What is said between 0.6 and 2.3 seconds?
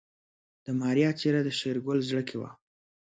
د ماريا څېره د شېرګل زړه